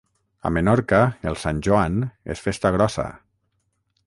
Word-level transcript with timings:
A 0.49 0.51
Menorca 0.55 1.01
el 1.31 1.37
Sant 1.43 1.61
Joan 1.69 2.01
és 2.37 2.45
festa 2.49 2.73
grossa. 2.79 3.07